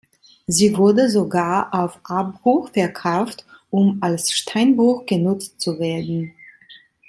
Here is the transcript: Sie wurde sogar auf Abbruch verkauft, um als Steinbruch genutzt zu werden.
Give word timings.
Sie 0.47 0.75
wurde 0.77 1.11
sogar 1.11 1.71
auf 1.75 1.99
Abbruch 2.05 2.71
verkauft, 2.71 3.45
um 3.69 3.99
als 4.01 4.31
Steinbruch 4.31 5.05
genutzt 5.05 5.61
zu 5.61 5.77
werden. 5.77 6.33